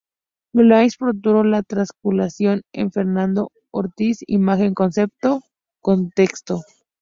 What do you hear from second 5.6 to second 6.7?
contexto".